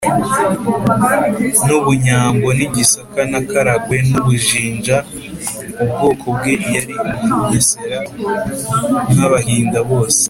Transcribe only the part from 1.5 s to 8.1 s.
n’ubunyambo, n’igisaka, n’a karagwe, n’ubujinja. ubwoko bwe yari umugesera